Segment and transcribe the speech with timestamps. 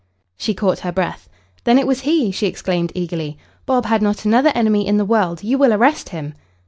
[0.35, 1.29] She caught her breath.
[1.63, 3.37] "Then it was he!" she exclaimed eagerly.
[3.67, 5.43] "Bob had not another enemy in the world.
[5.43, 6.33] You will arrest him."